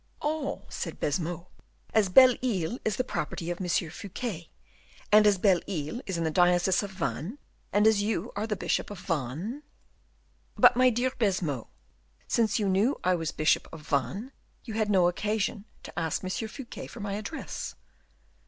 [0.23, 1.47] "Oh!" said Baisemeaux,
[1.93, 3.67] "as Belle Isle is the property of M.
[3.67, 4.49] Fouquet,
[5.11, 7.37] and as Belle Isle is in the diocese of Vannes,
[7.71, 9.61] and as you are bishop of Vannes"
[10.57, 11.67] "But, my dear Baisemeaux,
[12.27, 14.31] since you knew I was bishop of Vannes,
[14.63, 16.29] you had no occasion to ask M.
[16.31, 17.75] Fouquet for my address."